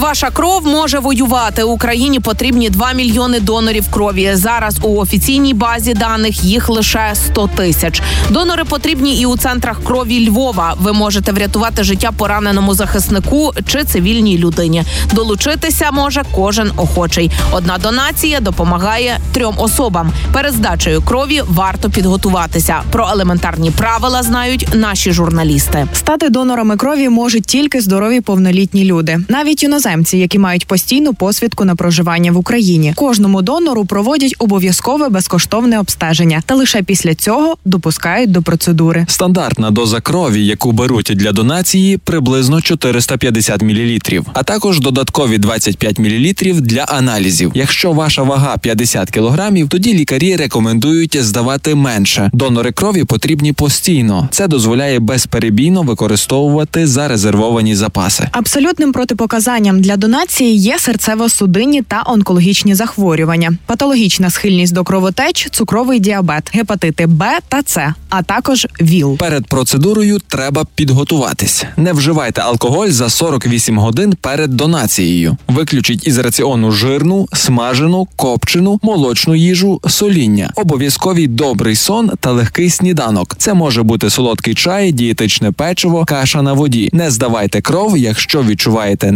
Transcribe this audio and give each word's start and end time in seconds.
Ваша 0.00 0.30
кров 0.30 0.66
може 0.66 0.98
воювати. 0.98 1.62
Україні 1.62 2.20
потрібні 2.20 2.70
2 2.70 2.92
мільйони 2.92 3.40
донорів 3.40 3.90
крові. 3.90 4.30
Зараз 4.34 4.78
у 4.82 4.96
офіційній 5.00 5.54
базі 5.54 5.94
даних 5.94 6.44
їх 6.44 6.68
лише 6.68 7.10
100 7.14 7.46
тисяч. 7.56 8.02
Донори 8.30 8.64
потрібні 8.64 9.20
і 9.20 9.26
у 9.26 9.36
центрах 9.36 9.84
крові 9.84 10.28
Львова. 10.28 10.74
Ви 10.80 10.92
можете 10.92 11.32
врятувати 11.32 11.84
життя 11.84 12.10
пораненому 12.16 12.74
захиснику 12.74 13.52
чи 13.66 13.84
цивільній 13.84 14.38
людині. 14.38 14.84
Долучитися 15.12 15.90
може 15.92 16.22
кожен 16.34 16.70
охочий. 16.76 17.30
Одна 17.52 17.78
донація 17.78 18.40
допомагає 18.40 19.20
трьом 19.32 19.54
особам. 19.58 20.12
Перед 20.32 20.52
здачею 20.52 21.02
крові 21.02 21.42
варто 21.48 21.90
підготуватися. 21.90 22.76
Про 22.90 23.08
елементарні 23.12 23.70
правила 23.70 24.22
знають 24.22 24.68
наші 24.74 25.12
журналісти. 25.12 25.86
Стати 25.92 26.28
донорами 26.28 26.76
крові 26.76 27.08
можуть 27.08 27.44
тільки 27.44 27.80
здорові 27.80 28.20
повнолітні 28.20 28.84
люди, 28.84 29.18
навіть 29.28 29.64
іноземці, 29.86 30.18
які 30.18 30.38
мають 30.38 30.66
постійну 30.66 31.14
посвідку 31.14 31.64
на 31.64 31.74
проживання 31.76 32.32
в 32.32 32.36
Україні. 32.36 32.92
Кожному 32.96 33.42
донору 33.42 33.84
проводять 33.84 34.34
обов'язкове 34.38 35.08
безкоштовне 35.08 35.78
обстеження, 35.78 36.42
та 36.46 36.54
лише 36.54 36.82
після 36.82 37.14
цього 37.14 37.56
допускають 37.64 38.30
до 38.30 38.42
процедури. 38.42 39.04
Стандартна 39.08 39.70
доза 39.70 40.00
крові, 40.00 40.46
яку 40.46 40.72
беруть 40.72 41.12
для 41.14 41.32
донації, 41.32 41.98
приблизно 41.98 42.60
450 42.60 43.62
мл, 43.62 43.98
а 44.32 44.42
також 44.42 44.80
додаткові 44.80 45.38
25 45.38 45.98
мл 45.98 46.32
для 46.60 46.82
аналізів. 46.82 47.52
Якщо 47.54 47.92
ваша 47.92 48.22
вага 48.22 48.56
50 48.58 49.10
кг, 49.10 49.52
тоді 49.68 49.94
лікарі 49.94 50.36
рекомендують 50.36 51.16
здавати 51.24 51.74
менше. 51.74 52.30
Донори 52.32 52.72
крові 52.72 53.04
потрібні 53.04 53.52
постійно. 53.52 54.28
Це 54.32 54.48
дозволяє 54.48 54.98
безперебійно 54.98 55.82
використовувати 55.82 56.86
зарезервовані 56.86 57.74
запаси. 57.74 58.28
Абсолютним 58.32 58.92
протипоказанням 58.92 59.75
для 59.80 59.96
донації 59.96 60.56
є 60.56 60.76
серцево-судинні 60.76 61.82
та 61.88 62.02
онкологічні 62.06 62.74
захворювання, 62.74 63.52
патологічна 63.66 64.30
схильність 64.30 64.74
до 64.74 64.84
кровотеч, 64.84 65.48
цукровий 65.50 66.00
діабет, 66.00 66.50
гепатити 66.54 67.06
Б 67.06 67.38
та 67.48 67.62
С, 67.66 67.94
а 68.08 68.22
також 68.22 68.66
ВІЛ. 68.80 69.16
Перед 69.18 69.46
процедурою 69.46 70.18
треба 70.28 70.64
підготуватись. 70.74 71.64
Не 71.76 71.92
вживайте 71.92 72.40
алкоголь 72.40 72.88
за 72.88 73.10
48 73.10 73.78
годин 73.78 74.14
перед 74.20 74.50
донацією. 74.50 75.36
Виключіть 75.48 76.06
із 76.06 76.18
раціону 76.18 76.72
жирну, 76.72 77.28
смажену, 77.32 78.08
копчену, 78.16 78.80
молочну 78.82 79.34
їжу, 79.34 79.80
соління. 79.88 80.52
Обов'язковий 80.54 81.26
добрий 81.26 81.76
сон 81.76 82.10
та 82.20 82.32
легкий 82.32 82.70
сніданок. 82.70 83.34
Це 83.38 83.54
може 83.54 83.82
бути 83.82 84.10
солодкий 84.10 84.54
чай, 84.54 84.92
дієтичне 84.92 85.52
печиво, 85.52 86.04
каша 86.04 86.42
на 86.42 86.52
воді. 86.52 86.90
Не 86.92 87.10
здавайте 87.10 87.60
кров, 87.60 87.98
якщо 87.98 88.42
відчуваєте 88.42 89.12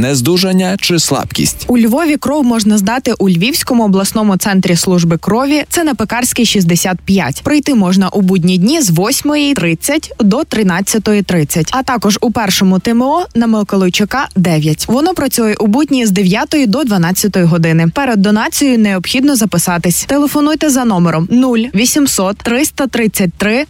нездужання 0.52 0.76
чи 0.80 0.98
слабкість. 0.98 1.64
У 1.68 1.78
Львові 1.78 2.16
кров 2.16 2.44
можна 2.44 2.78
здати 2.78 3.12
у 3.18 3.28
Львівському 3.28 3.84
обласному 3.84 4.36
центрі 4.36 4.76
служби 4.76 5.18
крові. 5.18 5.64
Це 5.68 5.84
на 5.84 5.94
Пекарській 5.94 6.44
65. 6.44 7.42
Прийти 7.42 7.74
можна 7.74 8.08
у 8.08 8.20
будні 8.20 8.58
дні 8.58 8.82
з 8.82 8.90
8.30 8.90 10.10
до 10.20 10.38
13.30, 10.38 11.68
а 11.70 11.82
також 11.82 12.18
у 12.20 12.30
першому 12.30 12.78
ТМО 12.78 13.26
на 13.34 13.46
Миколайчука 13.46 14.28
9. 14.36 14.88
Воно 14.88 15.14
працює 15.14 15.54
у 15.60 15.66
будні 15.66 16.06
з 16.06 16.10
9 16.10 16.54
до 16.66 16.84
12 16.84 17.36
години. 17.36 17.88
Перед 17.94 18.22
донацією 18.22 18.78
необхідно 18.78 19.36
записатись. 19.36 20.04
Телефонуйте 20.04 20.70
за 20.70 20.84
номером 20.84 21.28
0800 21.30 22.36
333 22.36 23.66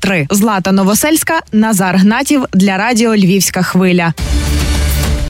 003. 0.00 0.26
Злата 0.30 0.72
Новосельська, 0.72 1.40
Назар 1.52 1.96
Гнатів 1.96 2.44
для 2.52 2.76
радіо 2.76 3.16
Львівська 3.16 3.62
хвиля. 3.62 4.14